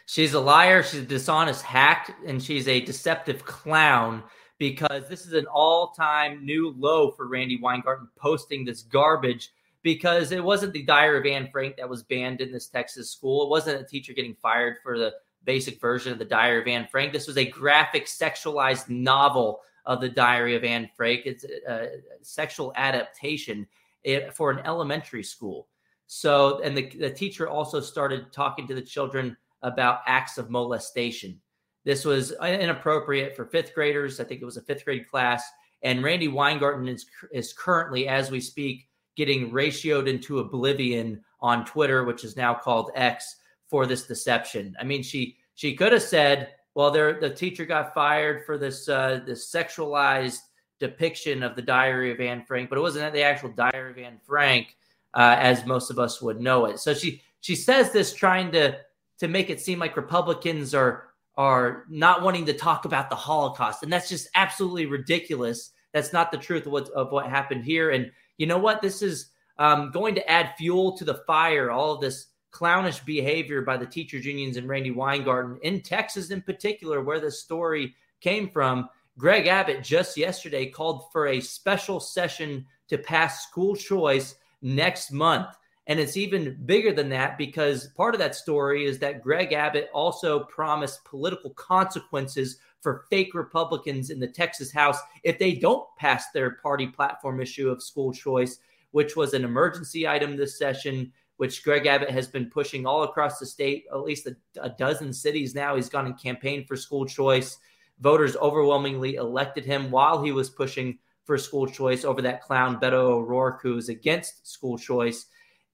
She's 0.06 0.32
a 0.32 0.40
liar. 0.40 0.82
She's 0.82 1.00
a 1.00 1.06
dishonest 1.06 1.62
hack, 1.62 2.16
and 2.26 2.42
she's 2.42 2.66
a 2.66 2.80
deceptive 2.80 3.44
clown 3.44 4.22
because 4.58 5.08
this 5.08 5.26
is 5.26 5.34
an 5.34 5.46
all-time 5.46 6.44
new 6.44 6.74
low 6.78 7.10
for 7.10 7.28
Randi 7.28 7.58
Weingarten 7.60 8.08
posting 8.16 8.64
this 8.64 8.82
garbage 8.82 9.50
because 9.88 10.32
it 10.32 10.44
wasn't 10.44 10.74
the 10.74 10.82
Diary 10.82 11.18
of 11.18 11.24
Anne 11.24 11.48
Frank 11.50 11.78
that 11.78 11.88
was 11.88 12.02
banned 12.02 12.42
in 12.42 12.52
this 12.52 12.68
Texas 12.68 13.10
school. 13.10 13.44
It 13.44 13.48
wasn't 13.48 13.80
a 13.80 13.84
teacher 13.84 14.12
getting 14.12 14.34
fired 14.34 14.76
for 14.82 14.98
the 14.98 15.14
basic 15.44 15.80
version 15.80 16.12
of 16.12 16.18
the 16.18 16.26
Diary 16.26 16.60
of 16.60 16.66
Anne 16.66 16.86
Frank. 16.90 17.10
This 17.10 17.26
was 17.26 17.38
a 17.38 17.46
graphic 17.46 18.04
sexualized 18.04 18.90
novel 18.90 19.62
of 19.86 20.02
the 20.02 20.08
Diary 20.10 20.54
of 20.54 20.62
Anne 20.62 20.90
Frank. 20.94 21.22
It's 21.24 21.44
a, 21.44 22.02
sexual 22.20 22.70
adaptation 22.76 23.66
eh, 24.04 24.28
for 24.28 24.50
an 24.50 24.58
elementary 24.66 25.22
school. 25.22 25.68
So, 26.06 26.60
and 26.60 26.76
the, 26.76 26.90
the 26.90 27.08
teacher 27.08 27.48
also 27.48 27.80
started 27.80 28.30
talking 28.30 28.66
to 28.66 28.74
the 28.74 28.82
children 28.82 29.38
about 29.62 30.00
acts 30.04 30.36
of 30.36 30.50
molestation. 30.50 31.40
This 31.86 32.04
was 32.04 32.32
inappropriate 32.42 33.34
for 33.34 33.46
fifth 33.46 33.74
graders. 33.74 34.20
I 34.20 34.24
think 34.24 34.42
it 34.42 34.44
was 34.44 34.58
a 34.58 34.62
fifth 34.62 34.84
grade 34.84 35.08
class. 35.08 35.44
And 35.80 36.04
Randi 36.04 36.28
Weingarten 36.28 36.88
is, 36.88 37.06
is 37.32 37.54
currently, 37.54 38.06
as 38.06 38.30
we 38.30 38.40
speak, 38.40 38.87
getting 39.18 39.50
ratioed 39.50 40.08
into 40.08 40.38
oblivion 40.38 41.20
on 41.40 41.64
Twitter, 41.66 42.04
which 42.04 42.22
is 42.24 42.36
now 42.36 42.54
called 42.54 42.92
X, 42.94 43.36
for 43.66 43.84
this 43.84 44.06
deception. 44.06 44.74
I 44.80 44.84
mean, 44.84 45.02
she 45.02 45.36
she 45.54 45.74
could 45.74 45.92
have 45.92 46.02
said, 46.02 46.54
"Well, 46.74 46.90
there 46.90 47.20
the 47.20 47.28
teacher 47.28 47.66
got 47.66 47.92
fired 47.92 48.46
for 48.46 48.56
this 48.56 48.88
uh, 48.88 49.20
this 49.26 49.52
sexualized 49.52 50.38
depiction 50.80 51.42
of 51.42 51.56
the 51.56 51.62
Diary 51.62 52.12
of 52.12 52.20
Anne 52.20 52.44
Frank," 52.46 52.70
but 52.70 52.78
it 52.78 52.82
wasn't 52.82 53.12
the 53.12 53.22
actual 53.22 53.50
Diary 53.50 53.90
of 53.90 53.98
Anne 53.98 54.20
Frank, 54.24 54.76
uh, 55.12 55.36
as 55.38 55.66
most 55.66 55.90
of 55.90 55.98
us 55.98 56.22
would 56.22 56.40
know 56.40 56.64
it. 56.66 56.78
So 56.78 56.94
she 56.94 57.20
she 57.40 57.56
says 57.56 57.92
this 57.92 58.14
trying 58.14 58.52
to 58.52 58.78
to 59.18 59.28
make 59.28 59.50
it 59.50 59.60
seem 59.60 59.80
like 59.80 59.96
Republicans 59.96 60.74
are 60.74 61.08
are 61.36 61.84
not 61.88 62.22
wanting 62.22 62.46
to 62.46 62.54
talk 62.54 62.84
about 62.84 63.10
the 63.10 63.16
Holocaust, 63.16 63.82
and 63.82 63.92
that's 63.92 64.08
just 64.08 64.28
absolutely 64.36 64.86
ridiculous. 64.86 65.72
That's 65.92 66.12
not 66.12 66.30
the 66.30 66.38
truth 66.38 66.66
of 66.66 66.72
what 66.72 66.88
of 66.90 67.10
what 67.10 67.26
happened 67.26 67.64
here. 67.64 67.90
And 67.90 68.12
you 68.38 68.46
know 68.46 68.58
what? 68.58 68.80
This 68.80 69.02
is 69.02 69.30
um, 69.58 69.90
going 69.90 70.14
to 70.14 70.30
add 70.30 70.54
fuel 70.56 70.96
to 70.96 71.04
the 71.04 71.22
fire. 71.26 71.70
All 71.70 71.92
of 71.92 72.00
this 72.00 72.28
clownish 72.50 73.00
behavior 73.00 73.62
by 73.62 73.76
the 73.76 73.86
teachers 73.86 74.24
unions 74.24 74.56
and 74.56 74.68
Randi 74.68 74.90
Weingarten 74.90 75.58
in 75.62 75.82
Texas, 75.82 76.30
in 76.30 76.40
particular, 76.40 77.02
where 77.02 77.20
this 77.20 77.40
story 77.40 77.94
came 78.20 78.48
from. 78.48 78.88
Greg 79.18 79.48
Abbott 79.48 79.82
just 79.82 80.16
yesterday 80.16 80.66
called 80.66 81.10
for 81.12 81.26
a 81.26 81.40
special 81.40 82.00
session 82.00 82.64
to 82.88 82.96
pass 82.96 83.46
school 83.46 83.74
choice 83.74 84.36
next 84.62 85.12
month. 85.12 85.48
And 85.88 85.98
it's 85.98 86.18
even 86.18 86.58
bigger 86.66 86.92
than 86.92 87.08
that 87.08 87.38
because 87.38 87.88
part 87.96 88.14
of 88.14 88.18
that 88.20 88.34
story 88.34 88.84
is 88.84 88.98
that 88.98 89.22
Greg 89.22 89.54
Abbott 89.54 89.88
also 89.94 90.40
promised 90.40 91.02
political 91.04 91.50
consequences 91.50 92.58
for 92.80 93.06
fake 93.08 93.34
Republicans 93.34 94.10
in 94.10 94.20
the 94.20 94.28
Texas 94.28 94.70
House 94.70 94.98
if 95.24 95.38
they 95.38 95.54
don't 95.54 95.88
pass 95.96 96.30
their 96.30 96.56
party 96.56 96.86
platform 96.86 97.40
issue 97.40 97.70
of 97.70 97.82
school 97.82 98.12
choice, 98.12 98.58
which 98.90 99.16
was 99.16 99.32
an 99.32 99.44
emergency 99.44 100.06
item 100.06 100.36
this 100.36 100.58
session, 100.58 101.10
which 101.38 101.64
Greg 101.64 101.86
Abbott 101.86 102.10
has 102.10 102.28
been 102.28 102.50
pushing 102.50 102.84
all 102.84 103.04
across 103.04 103.38
the 103.38 103.46
state, 103.46 103.86
at 103.90 104.02
least 104.02 104.26
a, 104.26 104.36
a 104.60 104.68
dozen 104.68 105.10
cities 105.10 105.54
now. 105.54 105.74
He's 105.74 105.88
gone 105.88 106.06
and 106.06 106.20
campaigned 106.20 106.68
for 106.68 106.76
school 106.76 107.06
choice. 107.06 107.58
Voters 108.00 108.36
overwhelmingly 108.36 109.14
elected 109.14 109.64
him 109.64 109.90
while 109.90 110.22
he 110.22 110.32
was 110.32 110.50
pushing 110.50 110.98
for 111.24 111.38
school 111.38 111.66
choice 111.66 112.04
over 112.04 112.20
that 112.22 112.42
clown 112.42 112.78
Beto 112.78 112.92
O'Rourke, 112.92 113.62
who's 113.62 113.88
against 113.88 114.46
school 114.46 114.76
choice. 114.76 115.26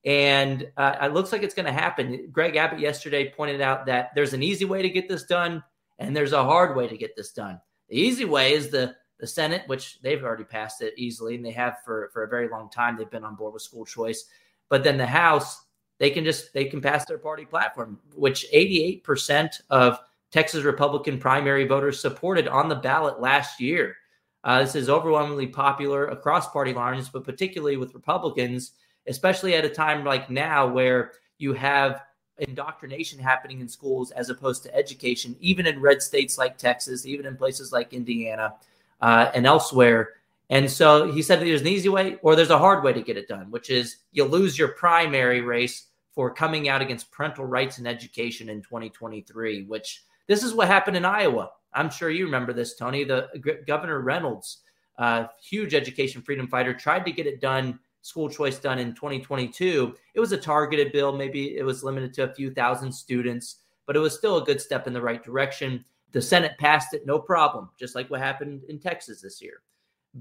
And 0.05 0.71
uh, 0.77 0.97
it 1.03 1.15
looks 1.15 1.33
like 1.33 1.43
it's 1.43 1.55
going 1.55 1.67
to 1.67 1.73
happen. 1.73 2.29
Greg 2.31 2.57
Abbott 2.57 2.81
yesterday 2.81 3.31
pointed 3.31 3.61
out 3.61 3.87
that 3.87 4.11
there's 4.15 4.35
an 4.35 4.43
easy 4.43 4.65
way 4.65 4.83
to 4.83 4.89
get 4.91 5.09
this 5.09 5.25
done 5.25 5.63
and 5.99 6.17
there's 6.17 6.33
a 6.33 6.45
hard 6.45 6.77
way 6.77 6.89
to 6.89 6.97
get 6.97 7.17
this 7.17 7.33
done. 7.33 7.61
The 7.89 7.97
easy 7.97 8.25
way 8.25 8.53
is 8.53 8.71
the 8.71 8.97
the 9.21 9.27
Senate, 9.27 9.63
which 9.67 10.01
they've 10.03 10.23
already 10.23 10.45
passed 10.45 10.83
it 10.83 10.93
easily, 10.97 11.37
and 11.37 11.45
they 11.45 11.53
have 11.53 11.79
for 11.85 12.11
for 12.13 12.25
a 12.25 12.29
very 12.29 12.49
long 12.49 12.69
time. 12.69 12.97
They've 12.97 13.11
been 13.11 13.25
on 13.25 13.37
board 13.37 13.55
with 13.55 13.63
school 13.63 13.85
choice, 13.85 14.25
but 14.69 14.83
then 14.83 14.99
the 14.99 15.07
House, 15.07 15.65
they 15.99 16.11
can 16.11 16.25
just 16.25 16.53
they 16.53 16.65
can 16.65 16.81
pass 16.81 17.05
their 17.05 17.19
party 17.19 17.45
platform, 17.45 18.01
which 18.15 18.47
88 18.53 19.05
percent 19.05 19.61
of 19.71 20.01
Texas 20.33 20.65
Republican 20.65 21.19
primary 21.19 21.65
voters 21.65 22.01
supported 22.01 22.49
on 22.49 22.69
the 22.69 22.75
ballot 22.75 23.21
last 23.21 23.61
year. 23.61 23.97
Uh, 24.43 24.61
this 24.61 24.75
is 24.75 24.91
overwhelmingly 24.91 25.47
popular 25.47 26.09
across 26.09 26.51
party 26.51 26.75
lines, 26.75 27.09
but 27.09 27.25
particularly 27.25 27.77
with 27.77 27.95
Republicans 27.95 28.73
especially 29.07 29.55
at 29.55 29.65
a 29.65 29.69
time 29.69 30.05
like 30.05 30.31
now 30.31 30.67
where 30.67 31.13
you 31.39 31.53
have 31.53 32.03
indoctrination 32.39 33.19
happening 33.19 33.61
in 33.61 33.69
schools 33.69 34.11
as 34.13 34.31
opposed 34.31 34.63
to 34.65 34.75
education, 34.75 35.37
even 35.41 35.67
in 35.67 35.81
red 35.81 36.03
states 36.03 36.37
like 36.39 36.59
Texas, 36.59 37.07
even 37.07 37.27
in 37.27 37.37
places 37.37 37.73
like 37.73 37.93
Indiana 37.93 38.55
uh, 39.01 39.31
and 39.35 39.47
elsewhere. 39.47 40.15
And 40.51 40.71
so 40.71 41.11
he 41.11 41.23
said 41.23 41.41
there's 41.41 41.61
an 41.61 41.69
easy 41.69 41.89
way 41.89 42.19
or 42.23 42.37
there's 42.37 42.51
a 42.51 42.59
hard 42.59 42.85
way 42.85 42.93
to 42.93 43.03
get 43.03 43.17
it 43.17 43.29
done, 43.29 43.51
which 43.51 43.71
is 43.71 43.99
you 44.13 44.25
lose 44.25 44.59
your 44.59 44.69
primary 44.69 45.41
race 45.41 45.87
for 46.15 46.33
coming 46.33 46.69
out 46.69 46.83
against 46.83 47.11
parental 47.11 47.45
rights 47.45 47.79
and 47.79 47.89
education 47.89 48.49
in 48.49 48.63
2023, 48.63 49.65
which 49.65 50.05
this 50.27 50.43
is 50.43 50.55
what 50.55 50.69
happened 50.69 50.97
in 50.97 51.05
Iowa. 51.05 51.51
I'm 51.73 51.91
sure 51.91 52.11
you 52.11 52.25
remember 52.25 52.53
this, 52.53 52.77
Tony. 52.77 53.05
The 53.05 53.29
Governor 53.67 54.01
Reynolds, 54.01 54.59
uh, 54.99 55.27
huge 55.43 55.75
education 55.75 56.23
freedom 56.23 56.47
fighter, 56.47 56.73
tried 56.73 57.05
to 57.07 57.13
get 57.13 57.27
it 57.27 57.41
done 57.41 57.81
school 58.05 58.29
choice 58.29 58.59
done 58.59 58.79
in 58.79 58.95
2022, 58.95 59.95
it 60.13 60.21
was 60.21 60.33
a 60.33 60.37
targeted 60.37 60.93
bill. 60.93 61.17
Maybe 61.17 61.57
it 61.57 61.65
was 61.65 61.83
limited 61.83 62.13
to 62.15 62.25
a 62.25 62.35
few 62.35 62.51
thousand 62.51 62.93
students, 62.93 63.61
but 63.87 63.97
it 63.97 64.01
was 64.01 64.15
still 64.15 64.37
a 64.37 64.45
good 64.45 64.61
step 64.61 64.87
in 64.87 64.93
the 64.93 65.01
right 65.01 65.25
direction. 65.25 65.83
The 66.13 66.21
Senate 66.21 66.53
passed 66.59 66.93
it, 66.93 67.07
no 67.07 67.19
problem, 67.19 67.71
just 67.79 67.95
like 67.95 68.11
what 68.11 68.21
happened 68.21 68.61
in 68.69 68.79
Texas 68.79 69.23
this 69.23 69.41
year. 69.41 69.63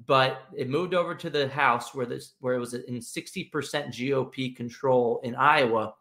But 0.07 0.43
it 0.55 0.69
moved 0.69 0.93
over 0.93 1.13
to 1.13 1.29
the 1.29 1.49
House 1.49 1.93
where 1.93 2.05
this 2.05 2.35
where 2.39 2.55
it 2.55 2.59
was 2.59 2.73
in 2.73 2.99
60% 2.99 3.51
GOP 3.51 4.55
control 4.55 5.19
in 5.25 5.35
Iowa, 5.35 5.93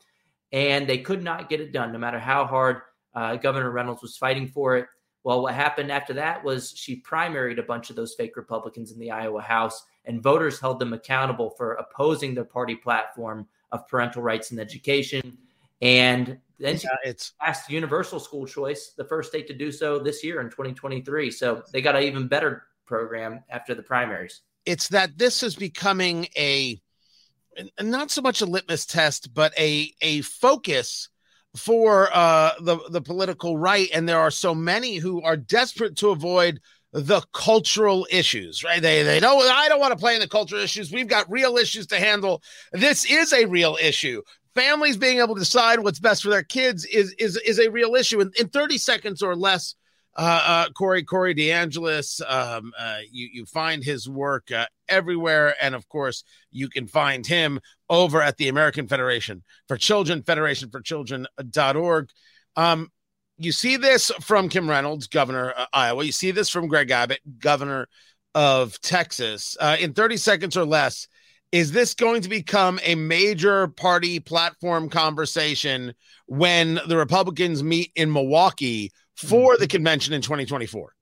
and 0.52 0.88
they 0.88 0.98
could 0.98 1.24
not 1.24 1.48
get 1.48 1.60
it 1.60 1.72
done, 1.72 1.92
no 1.92 1.98
matter 1.98 2.20
how 2.20 2.44
hard 2.46 2.82
uh, 3.14 3.34
Governor 3.34 3.72
Reynolds 3.72 4.02
was 4.02 4.16
fighting 4.16 4.46
for 4.46 4.76
it. 4.76 4.86
Well, 5.24 5.42
what 5.42 5.54
happened 5.54 5.90
after 5.90 6.14
that 6.14 6.44
was 6.44 6.72
she 6.76 7.02
primaried 7.02 7.58
a 7.58 7.64
bunch 7.64 7.90
of 7.90 7.96
those 7.96 8.14
fake 8.14 8.36
Republicans 8.36 8.92
in 8.92 9.00
the 9.00 9.10
Iowa 9.10 9.42
House 9.42 9.84
and 10.04 10.22
voters 10.22 10.60
held 10.60 10.78
them 10.78 10.92
accountable 10.92 11.50
for 11.50 11.74
opposing 11.74 12.34
their 12.34 12.44
party 12.44 12.74
platform 12.74 13.46
of 13.70 13.86
parental 13.88 14.22
rights 14.22 14.50
and 14.50 14.60
education. 14.60 15.36
And 15.80 16.38
then 16.58 16.78
yeah, 16.82 16.90
it's 17.04 17.32
passed 17.40 17.70
universal 17.70 18.20
school 18.20 18.46
choice, 18.46 18.92
the 18.96 19.04
first 19.04 19.30
state 19.30 19.46
to 19.48 19.54
do 19.54 19.72
so 19.72 19.98
this 19.98 20.22
year 20.22 20.40
in 20.40 20.48
2023. 20.48 21.30
So 21.30 21.62
they 21.72 21.80
got 21.80 21.96
an 21.96 22.04
even 22.04 22.28
better 22.28 22.64
program 22.86 23.42
after 23.50 23.74
the 23.74 23.82
primaries. 23.82 24.42
It's 24.64 24.88
that 24.88 25.18
this 25.18 25.42
is 25.42 25.56
becoming 25.56 26.28
a 26.36 26.80
not 27.80 28.10
so 28.10 28.22
much 28.22 28.40
a 28.40 28.46
litmus 28.46 28.86
test, 28.86 29.34
but 29.34 29.52
a 29.58 29.92
a 30.00 30.20
focus 30.22 31.08
for 31.56 32.08
uh, 32.12 32.52
the 32.60 32.78
the 32.90 33.00
political 33.00 33.58
right, 33.58 33.88
and 33.92 34.08
there 34.08 34.20
are 34.20 34.30
so 34.30 34.54
many 34.54 34.96
who 34.96 35.22
are 35.22 35.36
desperate 35.36 35.96
to 35.96 36.10
avoid 36.10 36.60
the 36.92 37.22
cultural 37.32 38.06
issues, 38.10 38.62
right? 38.62 38.82
They 38.82 39.02
they 39.02 39.18
don't 39.18 39.42
I 39.50 39.68
don't 39.68 39.80
want 39.80 39.92
to 39.92 39.98
play 39.98 40.14
in 40.14 40.20
the 40.20 40.28
cultural 40.28 40.60
issues. 40.60 40.92
We've 40.92 41.08
got 41.08 41.30
real 41.30 41.56
issues 41.56 41.86
to 41.88 41.98
handle. 41.98 42.42
This 42.72 43.10
is 43.10 43.32
a 43.32 43.46
real 43.46 43.78
issue. 43.80 44.22
Families 44.54 44.98
being 44.98 45.18
able 45.18 45.34
to 45.34 45.40
decide 45.40 45.80
what's 45.80 46.00
best 46.00 46.22
for 46.22 46.28
their 46.28 46.42
kids 46.42 46.84
is 46.84 47.14
is 47.18 47.36
is 47.38 47.58
a 47.58 47.70
real 47.70 47.94
issue. 47.94 48.20
In, 48.20 48.30
in 48.38 48.48
30 48.48 48.76
seconds 48.76 49.22
or 49.22 49.34
less, 49.34 49.74
uh, 50.16 50.42
uh, 50.46 50.70
Corey 50.72 51.02
Corey 51.02 51.34
DeAngelis, 51.34 52.20
um, 52.30 52.72
uh, 52.78 52.98
you 53.10 53.28
you 53.32 53.46
find 53.46 53.82
his 53.82 54.06
work 54.06 54.52
uh, 54.52 54.66
everywhere, 54.86 55.54
and 55.62 55.74
of 55.74 55.88
course, 55.88 56.24
you 56.50 56.68
can 56.68 56.86
find 56.86 57.26
him 57.26 57.58
over 57.88 58.20
at 58.20 58.36
the 58.36 58.48
American 58.48 58.86
Federation 58.86 59.42
for 59.66 59.78
Children, 59.78 60.22
Federation 60.22 60.68
for 60.70 60.82
Children.org. 60.82 62.10
Um, 62.54 62.90
you 63.44 63.52
see 63.52 63.76
this 63.76 64.10
from 64.20 64.48
Kim 64.48 64.68
Reynolds, 64.68 65.06
governor 65.06 65.50
of 65.50 65.66
Iowa. 65.72 66.04
You 66.04 66.12
see 66.12 66.30
this 66.30 66.48
from 66.48 66.68
Greg 66.68 66.90
Abbott, 66.90 67.20
governor 67.38 67.88
of 68.34 68.80
Texas. 68.80 69.56
Uh, 69.60 69.76
in 69.78 69.92
30 69.92 70.16
seconds 70.16 70.56
or 70.56 70.64
less, 70.64 71.08
is 71.52 71.72
this 71.72 71.94
going 71.94 72.22
to 72.22 72.28
become 72.28 72.80
a 72.82 72.94
major 72.94 73.68
party 73.68 74.20
platform 74.20 74.88
conversation 74.88 75.94
when 76.26 76.80
the 76.88 76.96
Republicans 76.96 77.62
meet 77.62 77.92
in 77.94 78.12
Milwaukee 78.12 78.90
for 79.16 79.56
the 79.56 79.64
mm-hmm. 79.66 79.76
convention 79.76 80.14
in 80.14 80.22
2024? 80.22 80.94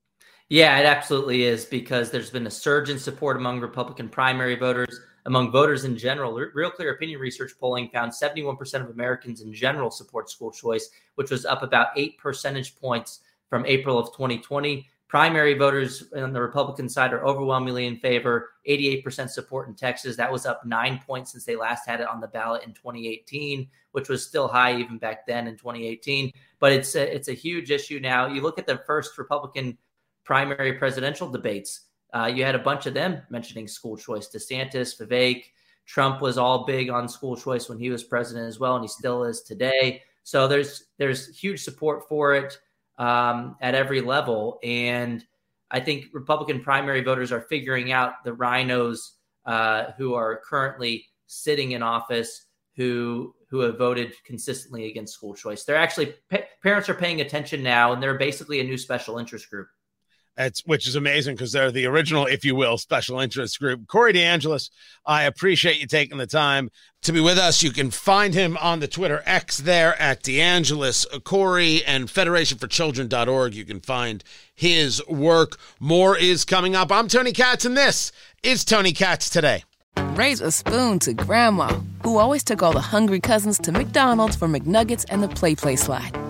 Yeah, 0.49 0.77
it 0.81 0.87
absolutely 0.87 1.45
is 1.45 1.65
because 1.65 2.11
there's 2.11 2.31
been 2.31 2.49
a 2.49 2.51
surge 2.51 2.91
in 2.91 2.99
support 2.99 3.37
among 3.37 3.61
Republican 3.61 4.09
primary 4.09 4.57
voters. 4.57 5.01
Among 5.27 5.51
voters 5.51 5.85
in 5.85 5.97
general. 5.97 6.33
Real 6.33 6.71
Clear 6.71 6.93
Opinion 6.93 7.21
Research 7.21 7.53
polling 7.59 7.89
found 7.91 8.13
71% 8.13 8.83
of 8.83 8.91
Americans 8.91 9.41
in 9.41 9.53
general 9.53 9.91
support 9.91 10.31
school 10.31 10.51
choice, 10.51 10.91
which 11.15 11.31
was 11.31 11.45
up 11.45 11.63
about 11.63 11.89
eight 11.97 12.19
percentage 12.19 12.77
points 12.77 13.21
from 13.49 13.67
April 13.67 13.99
of 13.99 14.13
2020. 14.13 14.89
Primary 15.09 15.55
voters 15.55 16.05
on 16.15 16.33
the 16.33 16.41
Republican 16.41 16.89
side 16.89 17.13
are 17.13 17.27
overwhelmingly 17.27 17.87
in 17.87 17.97
favor, 17.97 18.51
88% 18.69 19.29
support 19.29 19.67
in 19.67 19.75
Texas. 19.75 20.17
That 20.17 20.31
was 20.31 20.47
up 20.47 20.65
nine 20.65 21.01
points 21.05 21.33
since 21.33 21.45
they 21.45 21.57
last 21.57 21.85
had 21.85 22.01
it 22.01 22.07
on 22.07 22.21
the 22.21 22.29
ballot 22.29 22.63
in 22.63 22.73
2018, 22.75 23.69
which 23.91 24.09
was 24.09 24.25
still 24.25 24.47
high 24.47 24.79
even 24.79 24.99
back 24.99 25.27
then 25.27 25.49
in 25.49 25.57
2018. 25.57 26.33
But 26.61 26.73
it's 26.73 26.95
a, 26.95 27.13
it's 27.13 27.27
a 27.27 27.33
huge 27.33 27.73
issue 27.73 27.99
now. 27.99 28.29
You 28.29 28.41
look 28.41 28.61
at 28.61 28.69
the 28.69 28.79
first 28.87 29.19
Republican 29.19 29.77
primary 30.23 30.75
presidential 30.75 31.29
debates, 31.29 31.87
uh, 32.15 32.31
you 32.33 32.45
had 32.45 32.55
a 32.55 32.61
bunch 32.61 32.87
of 32.87 32.95
them 32.95 33.23
mentioning 33.31 33.69
school 33.69 33.97
choice. 33.97 34.29
DeSantis, 34.29 35.01
Vivek, 35.01 35.45
Trump 35.87 36.21
was 36.21 36.39
all 36.39 36.65
big 36.65 36.91
on 36.91 37.09
school 37.09 37.37
choice 37.37 37.69
when 37.69 37.79
he 37.79 37.91
was 37.91 38.05
president 38.05 38.47
as 38.47 38.61
well, 38.61 38.77
and 38.77 38.85
he 38.85 38.89
still 38.89 39.25
is 39.25 39.43
today. 39.43 40.03
So 40.23 40.47
there's 40.47 40.85
there's 40.99 41.37
huge 41.37 41.63
support 41.63 42.09
for 42.09 42.35
it 42.35 42.59
um, 42.99 43.57
at 43.61 43.75
every 43.75 44.01
level. 44.01 44.59
And 44.63 45.25
I 45.71 45.81
think 45.81 46.07
Republican 46.13 46.61
primary 46.61 47.03
voters 47.03 47.33
are 47.33 47.41
figuring 47.43 47.93
out 47.93 48.25
the 48.25 48.33
RINOs 48.33 49.13
uh, 49.47 49.93
who 49.97 50.15
are 50.15 50.41
currently 50.49 51.07
sitting 51.27 51.73
in 51.73 51.83
office 51.83 52.47
who 52.77 53.35
who 53.49 53.61
have 53.61 53.77
voted 53.77 54.15
consistently 54.25 54.89
against 54.89 55.15
school 55.15 55.35
choice. 55.35 55.65
They're 55.65 55.77
actually 55.77 56.15
pa- 56.31 56.47
parents 56.63 56.89
are 56.89 56.95
paying 56.95 57.21
attention 57.21 57.63
now, 57.63 57.93
and 57.93 58.03
they're 58.03 58.17
basically 58.17 58.61
a 58.61 58.65
new 58.65 58.79
special 58.79 59.19
interest 59.19 59.51
group. 59.51 59.67
It's, 60.37 60.65
which 60.65 60.89
is 60.89 60.97
amazing 60.97 61.35
because 61.35 61.53
they're 61.53 61.71
the 61.71 61.87
original, 61.87 62.27
if 62.27 62.45
you 62.45 62.55
will, 62.55 62.79
special 62.79 63.21
interest 63.21 63.59
group. 63.59 63.87
Corey 63.87 64.13
DeAngelis, 64.13 64.71
I 65.05 65.25
appreciate 65.25 65.81
you 65.81 65.87
taking 65.87 66.19
the 66.19 66.27
time 66.27 66.71
to 67.03 67.13
be 67.13 67.21
with 67.21 67.37
us. 67.37 67.63
You 67.63 67.73
can 67.73 67.91
find 67.91 68.33
him 68.33 68.57
on 68.59 68.81
the 68.81 68.89
Twitter 68.89 69.23
X 69.27 69.59
there 69.59 70.01
at 70.01 70.23
DeAngelis 70.23 71.07
uh, 71.13 71.21
Corey 71.21 71.85
and 71.85 72.09
FederationForChildren.org. 72.09 73.55
You 73.55 73.65
can 73.65 73.81
find 73.81 74.25
his 74.55 75.03
work. 75.09 75.59
More 75.79 76.17
is 76.17 76.45
coming 76.45 76.75
up. 76.75 76.91
I'm 76.91 77.09
Tony 77.09 77.33
Katz, 77.33 77.65
and 77.65 77.77
this 77.77 78.13
is 78.43 78.65
Tony 78.65 78.93
Katz 78.93 79.29
Today. 79.29 79.65
Raise 80.15 80.41
a 80.41 80.51
spoon 80.51 80.99
to 81.01 81.13
Grandma, 81.13 81.81
who 82.03 82.19
always 82.19 82.45
took 82.45 82.63
all 82.63 82.73
the 82.73 82.81
hungry 82.81 83.21
cousins 83.21 83.59
to 83.59 83.73
McDonald's 83.73 84.37
for 84.37 84.49
McNuggets 84.49 85.05
and 85.11 85.23
the 85.23 85.29
Play 85.29 85.55
Play 85.55 85.77
Slide. 85.77 86.30